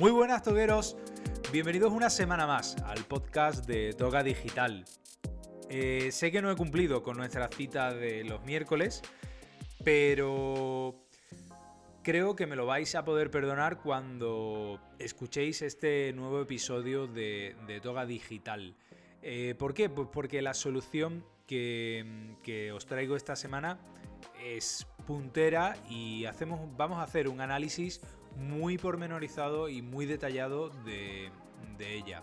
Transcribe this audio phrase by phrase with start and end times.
[0.00, 0.96] Muy buenas togueros,
[1.52, 4.86] bienvenidos una semana más al podcast de Toga Digital.
[5.68, 9.02] Eh, sé que no he cumplido con nuestra cita de los miércoles,
[9.84, 10.94] pero
[12.02, 18.06] creo que me lo vais a poder perdonar cuando escuchéis este nuevo episodio de, Toga
[18.06, 18.74] Digital.
[19.20, 19.90] Eh, ¿Por qué?
[19.90, 23.78] Pues porque la solución que, que os traigo esta semana
[24.42, 28.00] es puntera y hacemos, vamos a hacer un análisis
[28.36, 31.30] muy pormenorizado y muy detallado de,
[31.78, 32.22] ella.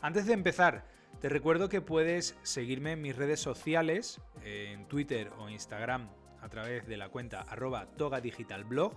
[0.00, 0.84] Antes de empezar,
[1.20, 6.08] te recuerdo que puedes seguirme en mis redes sociales, en Twitter o Instagram,
[6.40, 8.92] a través de la cuenta arroba togadigitalblog.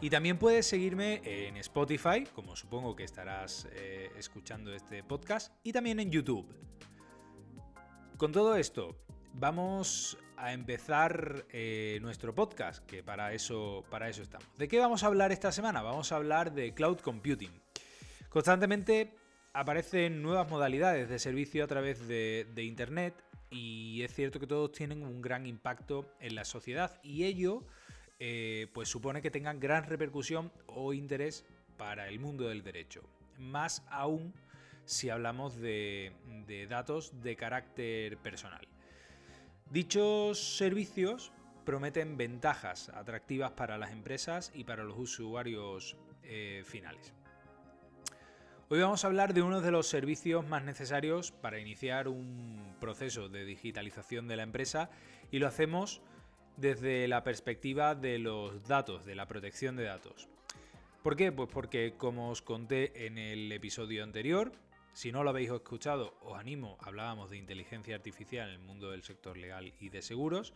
[0.00, 5.72] Y también puedes seguirme en Spotify, como supongo que estarás eh, escuchando este podcast, y
[5.72, 6.46] también en YouTube.
[8.16, 8.96] Con todo esto,
[9.34, 14.46] vamos a empezar eh, nuestro podcast, que para eso, para eso estamos.
[14.58, 15.82] ¿De qué vamos a hablar esta semana?
[15.82, 17.50] Vamos a hablar de cloud computing.
[18.28, 19.14] Constantemente
[19.52, 23.14] aparecen nuevas modalidades de servicio a través de, Internet
[23.50, 27.62] y es cierto que todos tienen un gran impacto en la sociedad y ello
[28.18, 31.44] eh, pues supone que tengan gran repercusión o interés
[31.76, 33.02] para el mundo del derecho.
[33.38, 34.34] Más aún
[34.84, 36.12] si hablamos de
[36.68, 38.66] datos de carácter personal.
[39.70, 41.32] Dichos servicios
[41.64, 47.12] prometen ventajas atractivas para las empresas y para los usuarios eh, finales.
[48.68, 53.28] Hoy vamos a hablar de uno de los servicios más necesarios para iniciar un proceso
[53.28, 54.88] de digitalización de la empresa
[55.32, 56.00] y lo hacemos
[56.56, 60.28] desde la perspectiva de los datos, de la protección de datos.
[61.02, 61.32] ¿Por qué?
[61.32, 64.52] Pues porque como os conté en el episodio anterior,
[64.96, 69.02] si no lo habéis escuchado, os animo, hablábamos de inteligencia artificial en el mundo del
[69.02, 70.54] sector legal y de seguros.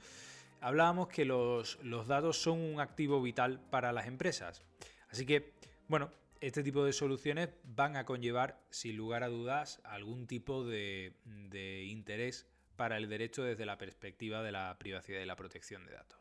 [0.62, 1.78] Hablábamos que los,
[2.09, 4.62] datos son un activo vital para las empresas.
[5.10, 5.53] Así que,
[5.88, 6.10] bueno,
[6.41, 11.84] este tipo de soluciones van a conllevar, sin lugar a dudas, algún tipo de, de
[11.84, 16.19] interés para el derecho desde la perspectiva de la privacidad y la protección de datos.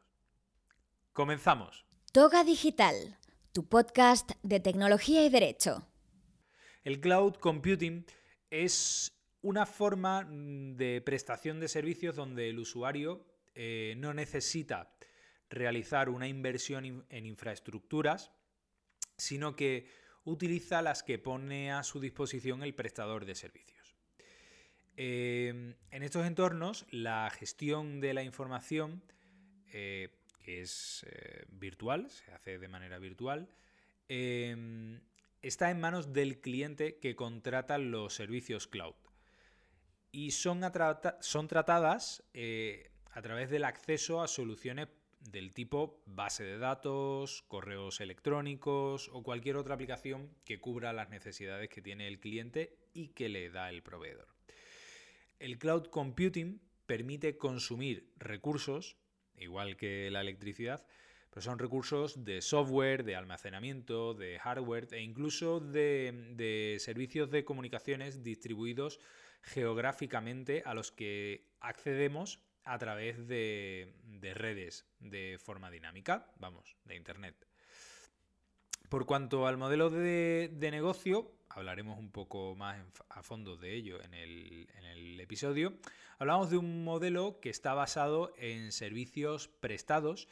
[1.14, 1.86] Comenzamos.
[2.12, 3.18] Toga Digital,
[3.54, 5.86] tu podcast de tecnología y derecho.
[6.84, 8.06] El cloud computing
[8.50, 9.12] es
[9.42, 14.94] una forma mm, de prestación de servicios donde el usuario eh, no necesita
[15.50, 18.32] realizar una inversión en infraestructuras,
[19.18, 19.88] sino que
[20.24, 23.96] utiliza las que pone a su disposición el prestador de servicios.
[24.96, 29.02] Eh, en estos entornos, la gestión de la información,
[29.72, 30.10] eh,
[30.44, 31.06] que es
[31.50, 33.50] virtual, se hace de manera virtual,
[35.42, 38.96] está en manos del cliente que contrata los servicios cloud.
[40.12, 40.62] Y son,
[41.22, 44.88] son tratadas eh, a través del acceso a soluciones
[45.20, 51.70] del tipo base de datos, correos electrónicos o cualquier otra aplicación que cubra las necesidades
[51.70, 54.28] que tiene el cliente y que le da el proveedor.
[55.40, 58.98] El cloud computing permite consumir recursos,
[59.38, 60.86] igual que la electricidad,
[61.42, 69.00] son recursos de software, de almacenamiento, de hardware e incluso de, servicios de comunicaciones distribuidos
[69.42, 73.94] geográficamente a los que accedemos a través de,
[74.36, 77.36] redes de forma dinámica, vamos, de Internet.
[78.90, 82.80] Por cuanto al modelo de, negocio, hablaremos un poco más
[83.10, 85.74] a fondo de ello en el, en el, episodio,
[86.18, 90.28] hablamos de un modelo que está basado en servicios prestados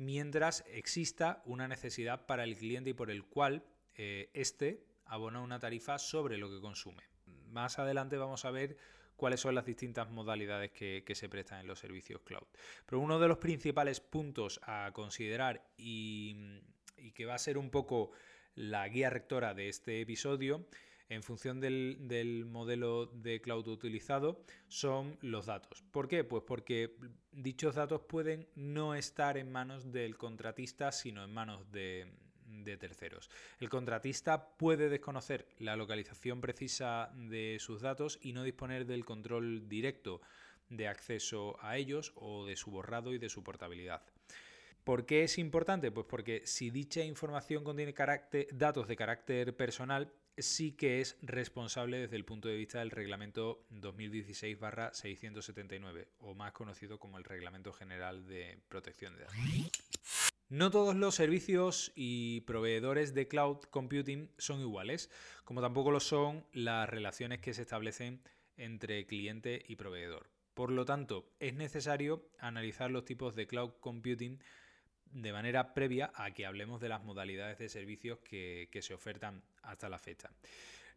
[0.00, 3.62] mientras exista una necesidad para el cliente y por el cual
[3.94, 7.02] eh, éste abona una tarifa sobre lo que consume.
[7.48, 8.78] Más adelante vamos a ver
[9.16, 12.46] cuáles son las distintas modalidades que, se prestan en los servicios cloud.
[12.86, 16.62] Pero uno de los principales puntos a considerar y
[17.14, 18.12] que va a ser un poco
[18.54, 20.66] la guía rectora de este episodio
[21.10, 25.82] en función del, modelo de cloud utilizado son los datos.
[25.90, 26.24] ¿Por qué?
[26.24, 26.96] Pues porque
[27.32, 32.06] dichos datos pueden no estar en manos del contratista, sino en manos de,
[32.46, 33.28] de terceros.
[33.58, 39.68] El contratista puede desconocer la localización precisa de sus datos y no disponer del control
[39.68, 40.20] directo
[40.68, 44.02] de acceso a ellos o de su borrado y de su portabilidad.
[44.84, 45.90] ¿Por qué es importante?
[45.90, 47.94] Pues porque si dicha información contiene
[48.52, 53.64] datos de carácter personal, sí que es responsable desde el punto de vista del reglamento
[53.70, 59.38] 2016-679, o más conocido como el Reglamento General de Protección de Datos.
[60.48, 65.08] No todos los servicios y proveedores de cloud computing son iguales,
[65.44, 68.20] como tampoco lo son las relaciones que se establecen
[68.56, 70.28] entre cliente y proveedor.
[70.54, 74.40] Por lo tanto, es necesario analizar los tipos de cloud computing
[75.12, 79.88] de manera previa a que hablemos de las modalidades de servicios que, se ofertan hasta
[79.88, 80.30] la fecha.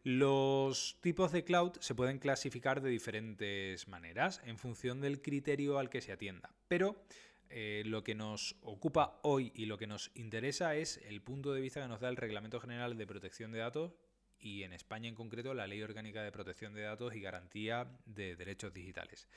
[0.02, 5.88] Los tipos de cloud se pueden clasificar de diferentes maneras en función del criterio al
[5.88, 7.02] que se atienda, pero
[7.48, 11.60] eh, lo que nos ocupa hoy y lo que nos interesa es el punto de
[11.60, 13.92] vista que nos da el Reglamento General de Protección de Datos
[14.38, 18.36] y en España en concreto la Ley Orgánica de Protección de Datos y Garantía de
[18.36, 19.28] Derechos Digitales.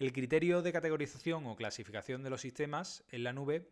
[0.00, 3.68] El criterio de categorización o clasificación de los sistemas en la nube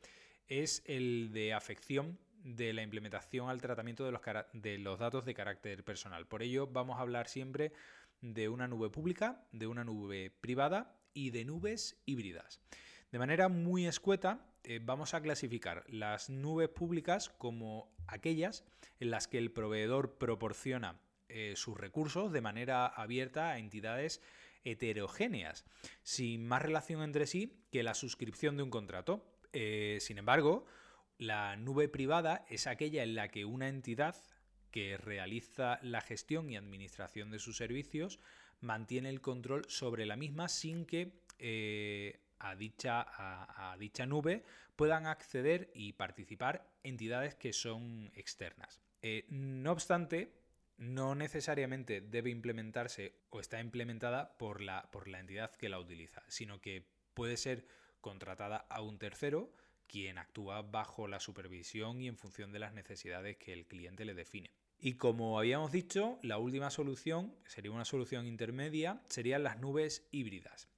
[0.48, 4.20] es el de afección de la implementación al tratamiento de los,
[4.52, 6.26] de los datos de carácter personal.
[6.26, 7.72] Por ello vamos a hablar siempre
[8.20, 12.60] de una nube pública, de una nube privada y de nubes híbridas.
[13.10, 18.64] De manera muy escueta, eh, vamos a clasificar las nubes públicas como aquellas
[19.00, 24.20] en las que el proveedor proporciona eh, sus recursos de manera abierta a entidades
[24.64, 25.64] heterogéneas,
[26.02, 29.24] sin más relación entre sí que la suscripción de un contrato.
[29.58, 30.66] Eh, sin embargo,
[31.16, 34.14] la nube privada es aquella en la que una entidad
[34.70, 38.20] que realiza la gestión y administración de sus servicios
[38.60, 41.22] mantiene el control sobre la misma sin que
[42.38, 44.44] a dicha, a, dicha nube
[44.76, 48.82] puedan acceder y participar entidades que son externas.
[49.00, 50.34] Eh, no obstante,
[50.76, 56.22] no necesariamente debe implementarse o está implementada por la, por la entidad que la utiliza,
[56.28, 57.66] sino que puede ser
[58.06, 59.50] contratada a un tercero
[59.88, 64.14] quien actúa bajo la supervisión y en función de las necesidades que el cliente le
[64.14, 64.52] define.
[64.78, 70.68] Y como habíamos dicho, la última solución, sería una solución intermedia, serían las nubes híbridas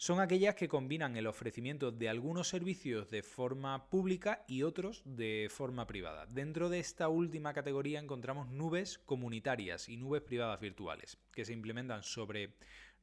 [0.00, 5.48] son aquellas que combinan el ofrecimiento de algunos servicios de forma pública y otros de
[5.50, 6.24] forma privada.
[6.26, 12.04] Dentro de esta última categoría encontramos nubes comunitarias y nubes privadas virtuales, que se implementan
[12.04, 12.54] sobre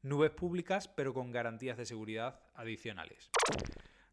[0.05, 3.29] nubes públicas pero con garantías de seguridad adicionales.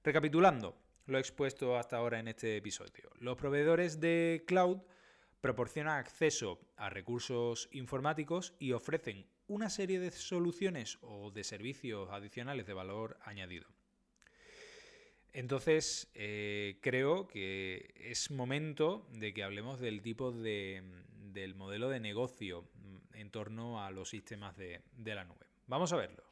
[0.02, 4.78] Recapitulando lo expuesto hasta ahora en este episodio, los proveedores de cloud
[5.40, 12.66] proporcionan acceso a recursos informáticos y ofrecen una serie de soluciones o de servicios adicionales
[12.66, 13.66] de valor añadido.
[15.32, 20.82] Entonces, eh, creo que es momento de que hablemos del tipo de,
[21.32, 22.68] del modelo de negocio
[23.14, 25.46] en torno a los sistemas de, la nube.
[25.66, 26.22] Vamos a verlo.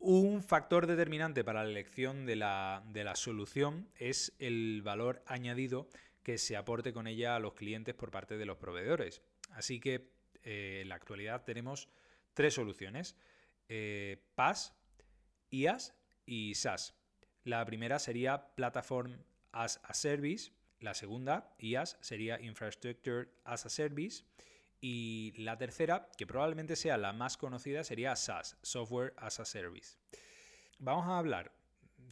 [0.00, 5.88] Un factor determinante para la elección de la, de la solución es el valor añadido
[6.22, 9.22] que se aporte con ella a los clientes por parte de los proveedores.
[9.52, 10.12] Así que
[10.42, 11.88] eh, en la actualidad tenemos
[12.34, 13.16] tres soluciones,
[13.68, 14.74] eh, PaaS,
[15.50, 15.94] IaaS
[16.26, 16.94] y SaaS.
[17.44, 19.16] La primera sería Platform
[19.52, 24.24] as a Service, la segunda, IaaS, sería Infrastructure as a Service
[24.80, 29.98] y la tercera, que probablemente sea la más conocida, sería SaaS, Software as a Service.
[30.78, 31.52] Vamos a hablar,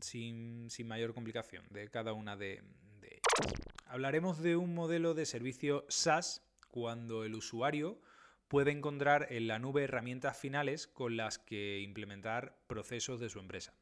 [0.00, 2.62] sin, mayor complicación, de cada una de,
[3.00, 3.52] de ellas.
[3.86, 8.00] Hablaremos de un modelo de servicio SaaS cuando el usuario
[8.48, 13.74] puede encontrar en la nube herramientas finales con las que implementar procesos de su empresa.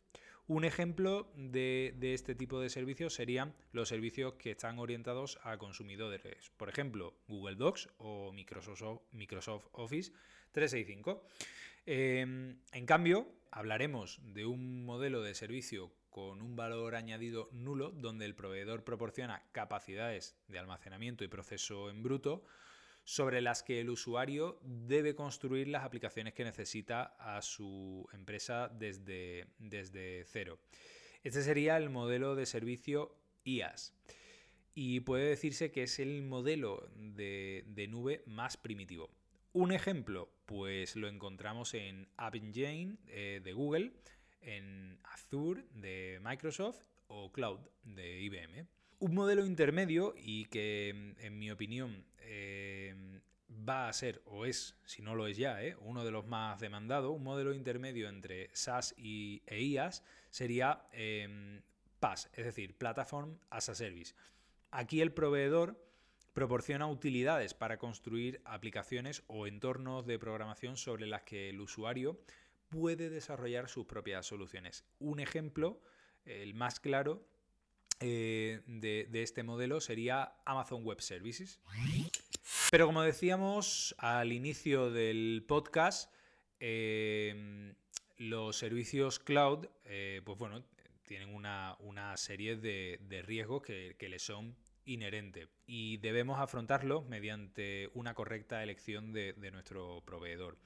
[0.46, 6.50] Un ejemplo de, este tipo de servicios serían los servicios que están orientados a consumidores,
[6.58, 10.12] por ejemplo, Google Docs o Microsoft, Office
[10.52, 11.26] 365.
[11.86, 18.26] Em, en cambio, hablaremos de un modelo de servicio con un valor añadido nulo, donde
[18.26, 22.44] el proveedor proporciona capacidades de almacenamiento y proceso en bruto,
[23.04, 29.46] sobre las que el usuario debe construir las aplicaciones que necesita a su empresa desde,
[29.58, 30.58] desde cero.
[31.22, 33.94] Este sería el modelo de servicio IaaS
[34.74, 39.10] y puede decirse que es el modelo de, nube más primitivo.
[39.52, 43.92] Un ejemplo, pues lo encontramos en App Engine eh, de Google,
[44.40, 48.66] en Azure de Microsoft o Cloud de IBM.
[49.04, 53.20] Un modelo intermedio y que, en mi opinión, eh,
[53.50, 56.58] va a ser, o es, si no lo es ya, eh, uno de los más
[56.58, 61.60] demandados, un modelo intermedio entre SaaS y EIAS sería eh,
[62.00, 64.14] PaaS, es decir, Platform as a Service.
[64.70, 65.78] Aquí el proveedor
[66.32, 72.18] proporciona utilidades para construir aplicaciones o entornos de programación sobre las que el usuario
[72.70, 74.86] puede desarrollar sus propias soluciones.
[74.98, 75.82] Un ejemplo,
[76.24, 77.22] el más claro,
[78.00, 81.60] eh, de, este modelo sería Amazon Web Services.
[82.70, 86.12] Pero como decíamos al inicio del podcast,
[86.60, 87.74] eh,
[88.16, 90.64] los servicios cloud, eh, pues bueno,
[91.06, 91.76] tienen una,
[92.16, 99.32] serie de, riesgos que, les son inherentes y debemos afrontarlos mediante una correcta elección de,
[99.34, 100.58] de nuestro proveedor.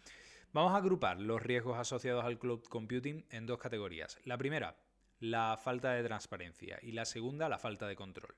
[0.53, 4.19] Vamos a agrupar los riesgos asociados al cloud computing en dos categorías.
[4.25, 4.77] La primera,
[5.21, 8.35] la falta de transparencia y la segunda, la falta de control.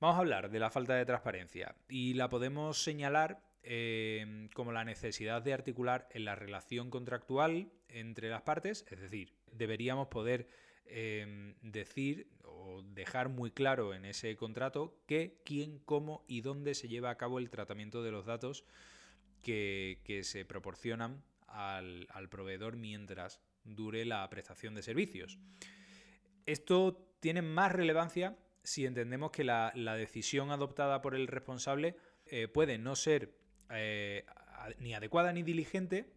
[0.00, 4.84] Vamos a hablar de la falta de transparencia y la podemos señalar eh, como la
[4.84, 10.48] necesidad de articular en la relación contractual entre las partes, es decir, deberíamos poder
[10.86, 16.88] eh, decir o dejar muy claro en ese contrato qué, quién, cómo y dónde se
[16.88, 18.64] lleva a cabo el tratamiento de los datos
[19.42, 25.38] que, se proporcionan al, proveedor mientras dure la prestación de servicios.
[26.48, 32.78] Esto tiene más relevancia si entendemos que la, decisión adoptada por el responsable eh, puede
[32.78, 33.34] no ser
[33.68, 34.24] eh,
[34.78, 36.10] ni adecuada ni diligente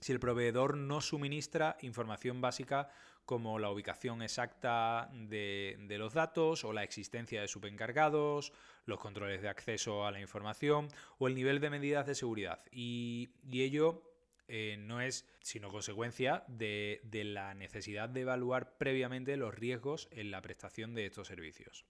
[0.00, 2.90] si el proveedor no suministra información básica
[3.24, 8.52] como la ubicación exacta de, los datos o la existencia de subencargados,
[8.84, 12.64] los controles de acceso a la información o el nivel de medidas de seguridad.
[12.72, 14.02] Y, ello
[14.48, 20.30] eh, no es sino consecuencia de, de la necesidad de evaluar previamente los riesgos en
[20.30, 21.84] la prestación de estos servicios.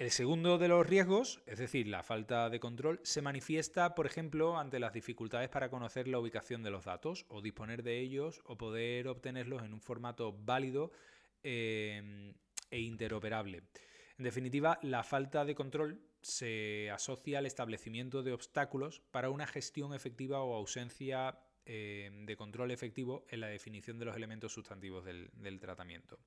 [0.00, 4.58] El segundo de los riesgos, es decir, la falta de control, se manifiesta, por ejemplo,
[4.58, 8.56] ante las dificultades para conocer la ubicación de los datos o disponer de ellos o
[8.56, 10.90] poder obtenerlos en un formato válido
[11.42, 12.32] eh,
[12.70, 13.64] e interoperable.
[14.16, 19.92] En definitiva, la falta de control se asocia al establecimiento de obstáculos para una gestión
[19.92, 21.38] efectiva o ausencia
[21.72, 26.18] eh, de control efectivo en la definición de los elementos sustantivos del tratamiento.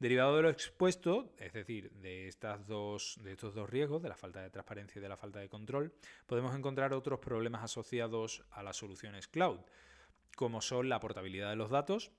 [0.00, 4.16] Derivado de lo expuesto, es decir, de, estas dos, de estos dos riesgos, de la
[4.16, 5.94] falta de transparencia y de la falta de control,
[6.26, 9.60] podemos encontrar otros problemas asociados a las soluciones cloud,
[10.34, 12.10] como son la portabilidad de los datos,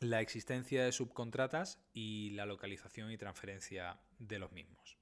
[0.00, 4.96] la existencia de subcontratas y la localización y transferencia de los mismos.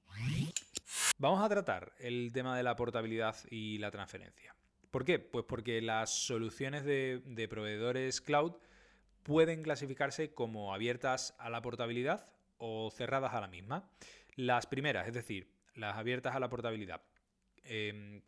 [1.17, 4.53] Vamos a tratar el tema de la portabilidad y la transferencia.
[4.91, 5.19] ¿Por qué?
[5.19, 8.57] Pues porque las soluciones de, proveedores cloud
[9.23, 13.89] pueden clasificarse como abiertas a la portabilidad o cerradas a la misma.
[14.35, 17.01] Las primeras, es decir, las abiertas a la portabilidad.
[17.63, 18.21] Em,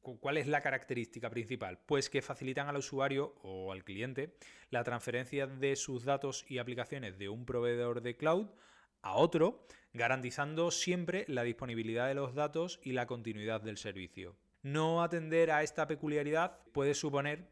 [0.00, 1.78] ¿Cuál es la característica principal?
[1.86, 4.36] Pues que facilitan al usuario o al cliente
[4.70, 8.48] la transferencia de sus datos y aplicaciones de un proveedor de cloud
[9.02, 14.36] a otro, garantizando siempre la disponibilidad de los datos y la continuidad del servicio.
[14.62, 17.48] No atender a esta peculiaridad puede suponer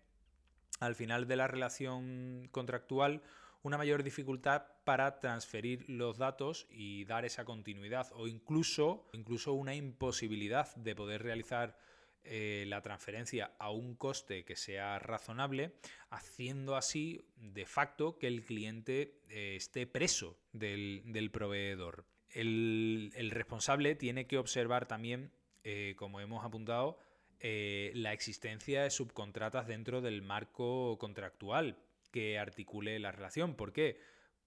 [0.80, 3.22] al final de la relación contractual
[3.62, 9.74] una mayor dificultad para transferir los datos y dar esa continuidad o incluso, incluso una
[9.74, 11.76] imposibilidad de poder realizar
[12.24, 15.72] eh, la transferencia a un coste que sea razonable,
[16.10, 22.04] haciendo así de facto que el cliente eh, esté preso del, proveedor.
[22.30, 25.32] El, responsable tiene que observar también,
[25.70, 26.96] eh, como hemos apuntado,
[27.40, 31.76] eh, la existencia de subcontratas dentro del marco contractual
[32.10, 33.54] que articule la relación.
[33.54, 34.00] ¿Por qué?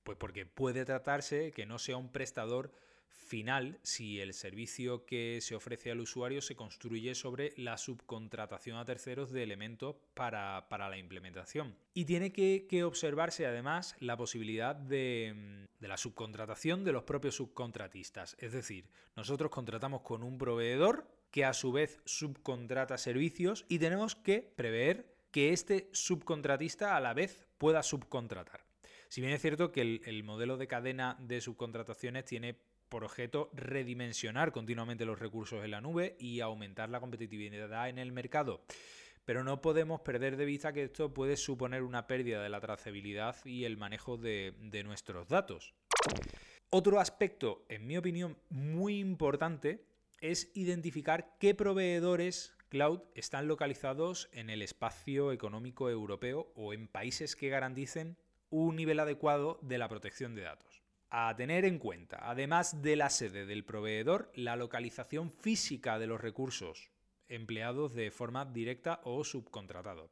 [0.04, 2.72] Pues porque puede tratarse que no sea un prestador
[3.12, 8.86] final si el servicio que se ofrece al usuario se construye sobre la subcontratación a
[8.86, 11.76] terceros de elementos para, la implementación.
[11.94, 18.36] Y tiene que, observarse además la posibilidad de, de, la subcontratación de los propios subcontratistas.
[18.40, 24.16] Es decir, nosotros contratamos con un proveedor que a su vez subcontrata servicios y tenemos
[24.16, 28.66] que prever que este subcontratista a la vez pueda subcontratar.
[29.12, 32.56] Si bien es cierto que el, modelo de cadena de subcontrataciones tiene
[32.92, 38.12] por objeto redimensionar continuamente los recursos en la nube y aumentar la competitividad en el
[38.12, 38.62] mercado.
[39.26, 43.38] Pero no podemos perder de vista que esto puede suponer una pérdida de la trazabilidad
[43.46, 45.74] y el manejo de nuestros datos.
[46.70, 49.86] Otro aspecto, en mi opinión, muy importante
[50.20, 57.36] es identificar qué proveedores cloud están localizados en el espacio económico europeo o en países
[57.36, 58.18] que garanticen
[58.50, 60.81] un nivel adecuado de la protección de datos.
[61.14, 66.22] A tener en cuenta, además de la sede del proveedor, la localización física de los
[66.22, 66.90] recursos
[67.28, 70.10] empleados de forma directa o subcontratado.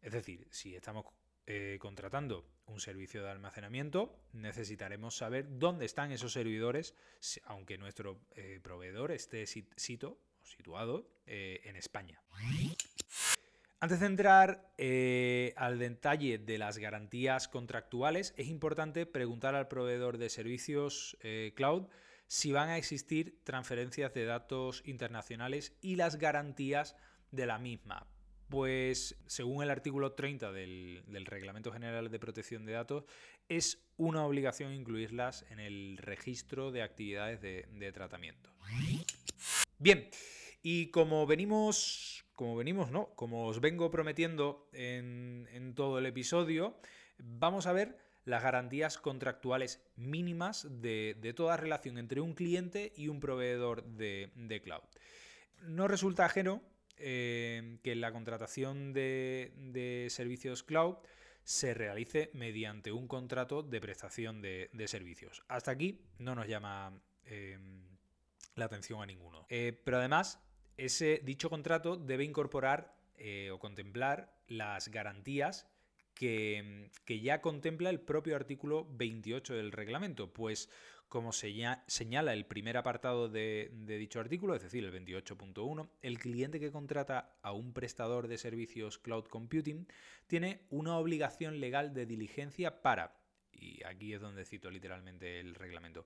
[0.00, 1.06] Es decir, si estamos
[1.46, 6.94] eh, contratando un servicio de almacenamiento, necesitaremos saber dónde están esos servidores,
[7.44, 12.22] aunque nuestro eh, proveedor esté situado eh, en España.
[13.80, 14.72] Antes de entrar
[15.56, 21.16] al detalle de las garantías contractuales, es importante preguntar al proveedor de servicios
[21.54, 21.88] cloud
[22.30, 26.94] si van a existir transferencias de datos internacionales y las garantías
[27.32, 28.06] de la misma,
[28.48, 33.04] pues según el artículo 30 del, Reglamento General de Protección de Datos,
[33.48, 38.52] es una obligación incluirlas en el registro de actividades de, tratamiento.
[39.78, 40.08] Bien,
[40.62, 43.10] y como venimos, como venimos, ¿no?
[43.16, 46.74] Como os vengo prometiendo en, todo el episodio,
[47.18, 53.20] vamos a ver las garantías contractuales mínimas de, toda relación entre un cliente y un
[53.20, 54.80] proveedor de, cloud.
[55.64, 56.62] No resulta ajeno
[56.96, 60.96] eh, que la contratación de, servicios cloud
[61.44, 65.42] se realice mediante un contrato de prestación de, servicios.
[65.46, 67.58] Hasta aquí no nos llama eh,
[68.54, 69.44] la atención a ninguno.
[69.50, 70.40] Eh, pero además,
[70.84, 72.96] ese dicho contrato debe incorporar
[73.52, 75.68] o contemplar las garantías
[76.14, 76.90] que,
[77.22, 80.68] ya contempla el propio artículo 28 del reglamento, pues
[81.08, 86.70] como señala el primer apartado de, dicho artículo, es decir, el 28.1, el cliente que
[86.70, 89.88] contrata a un prestador de servicios cloud computing
[90.26, 93.18] tiene una obligación legal de diligencia para,
[93.50, 96.04] y aquí es donde cito literalmente el reglamento,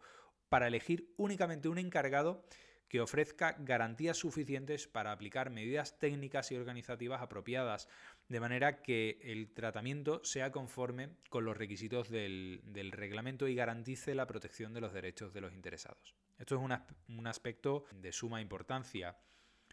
[0.48, 2.46] para elegir únicamente un encargado
[2.88, 7.88] que ofrezca garantías suficientes para aplicar medidas técnicas y organizativas apropiadas,
[8.28, 12.62] de manera que el tratamiento sea conforme con los requisitos del,
[12.92, 16.14] reglamento y garantice la protección de los derechos de los interesados.
[16.38, 16.60] Esto es
[17.08, 19.16] un, aspecto de suma importancia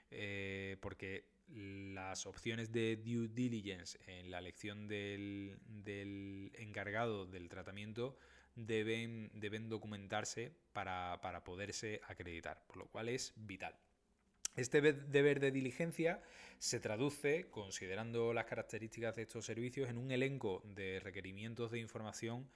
[0.09, 8.17] eh, porque las opciones de due diligence en la elección del, del encargado del tratamiento
[8.55, 13.75] deben, deben documentarse para, poderse acreditar, por lo cual es vital.
[14.55, 16.21] Este deber de diligencia
[16.59, 22.49] se traduce, considerando las características de estos servicios, en un elenco de requerimientos de información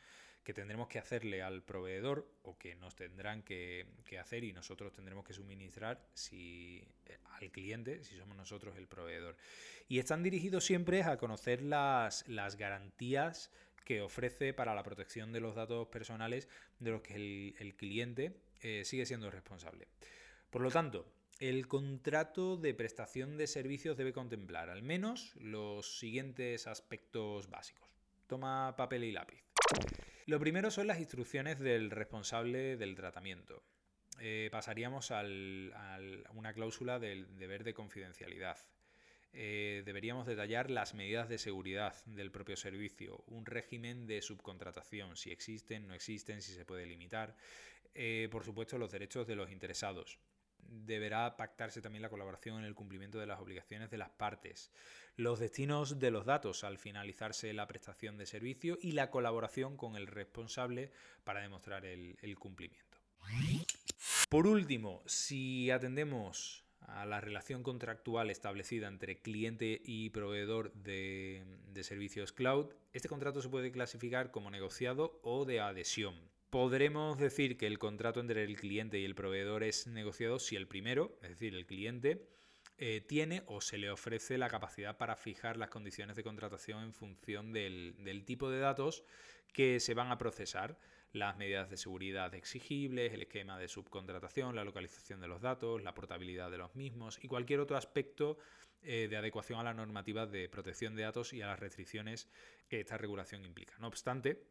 [0.44, 3.88] que tendremos que hacerle al proveedor o que nos tendrán que,
[4.20, 9.36] hacer y nosotros tendremos que suministrar si, eh, al cliente, si somos nosotros el proveedor.
[9.88, 13.52] Y están dirigidos siempre a conocer las, las garantías
[13.86, 16.50] que ofrece para la protección de los datos personales
[16.80, 19.88] de los que el, cliente eh, sigue siendo responsable.
[20.50, 21.06] Por lo tanto,
[21.39, 27.89] el contrato de prestación de servicios debe contemplar al menos los siguientes aspectos básicos.
[28.27, 29.43] Toma papel y lápiz.
[30.26, 33.63] Lo primero son las instrucciones del responsable del tratamiento.
[34.19, 35.24] Eh, pasaríamos a
[36.34, 38.58] una cláusula del deber de confidencialidad.
[39.38, 45.30] Eh, deberíamos detallar las medidas de seguridad del propio servicio, un régimen de subcontratación, si
[45.30, 47.36] existen, no existen, si se puede limitar,
[47.93, 50.19] eh, por supuesto los derechos de los interesados.
[50.60, 54.71] Deberá pactarse también la colaboración en el cumplimiento de las obligaciones de las partes,
[55.17, 59.98] los destinos de los datos al finalizarse la prestación de servicio y la colaboración con
[59.98, 60.91] el responsable
[61.26, 62.98] para demostrar el cumplimiento.
[64.30, 71.43] Por último, si atendemos a la relación contractual establecida entre cliente y proveedor de,
[71.82, 76.15] servicios cloud, este contrato se puede clasificar como negociado o de adhesión.
[76.50, 80.67] Podremos decir que el contrato entre el cliente y el proveedor es negociado si el
[80.67, 82.30] primero, es decir, el cliente,
[82.78, 86.93] eh, tiene o se le ofrece la capacidad para fijar las condiciones de contratación en
[86.93, 89.04] función del, del tipo de datos
[89.54, 90.78] que se van a procesar
[91.15, 95.93] las medidas de seguridad exigibles, el esquema de subcontratación, la localización de los datos, la
[95.93, 98.38] portabilidad de los mismos y cualquier otro aspecto
[98.84, 102.28] eh, de adecuación a la normativa de protección de datos y a las restricciones
[102.67, 103.73] que esta regulación implica.
[103.80, 104.43] No obstante,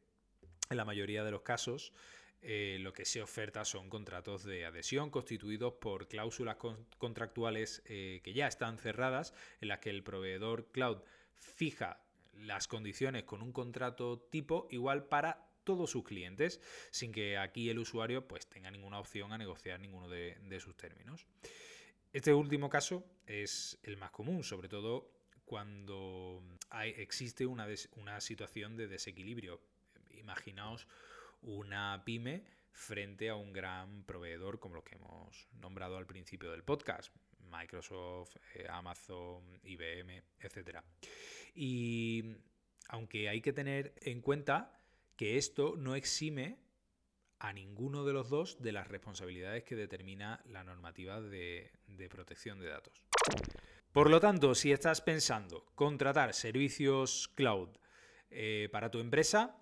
[0.71, 1.93] en la mayoría de los casos,
[2.41, 6.57] eh, lo que se oferta son contratos de adhesión constituidos por cláusulas
[6.99, 10.99] contractuales eh, que ya están cerradas, en las que el proveedor cloud
[11.35, 12.01] fija
[12.33, 17.79] las condiciones con un contrato tipo igual para todos sus clientes sin que aquí el
[17.79, 21.27] usuario pues tenga ninguna opción a negociar ninguno de, sus términos.
[22.13, 25.11] Este último caso es el más común, sobre todo
[25.45, 26.43] cuando
[26.97, 29.61] existe una, una situación de desequilibrio.
[30.11, 30.87] Imaginaos
[31.43, 36.65] una pyme frente a un gran proveedor como los que hemos nombrado al principio del
[36.65, 37.15] podcast,
[37.51, 40.81] Microsoft, eh, Amazon, IBM, etc.
[41.55, 42.37] Y
[42.89, 44.81] aunque hay que tener en cuenta
[45.17, 46.59] que esto no exime
[47.39, 51.71] a ninguno de los dos de las responsabilidades que determina la normativa de,
[52.09, 53.05] protección de datos.
[53.93, 57.69] Por lo tanto, si estás pensando contratar servicios cloud
[58.31, 59.57] eh, para tu empresa,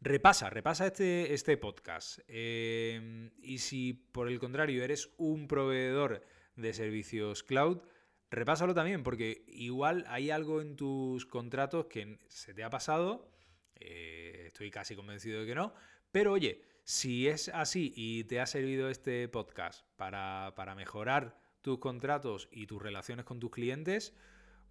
[0.00, 2.20] repasa, repasa este, este podcast.
[2.28, 6.22] Eh, y si por el contrario eres un proveedor
[6.56, 7.82] de servicios cloud,
[8.30, 13.33] repásalo también, porque igual hay algo en tus contratos que se te ha pasado
[13.76, 15.74] eh, estoy casi convencido de que no.
[16.10, 22.48] Pero oye, si es así y te ha servido este podcast para, mejorar tus contratos
[22.52, 24.14] y tus relaciones con tus clientes,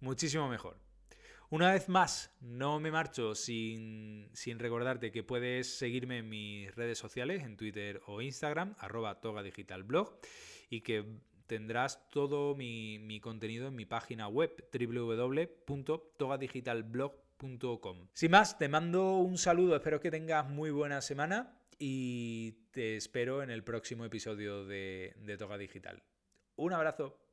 [0.00, 0.78] muchísimo mejor.
[1.50, 7.42] Una vez más, no me marcho sin, recordarte que puedes seguirme en mis redes sociales,
[7.42, 10.18] en Twitter o Instagram, arroba togadigitalblog,
[10.70, 11.04] y que
[11.46, 17.23] tendrás todo mi, mi contenido en mi página web www.togadigitalblog.com
[18.12, 23.42] Sin más, te mando un saludo, espero que tengas muy buena semana y te espero
[23.42, 26.02] en el próximo episodio de, de Toga Digital.
[26.56, 27.23] Un abrazo.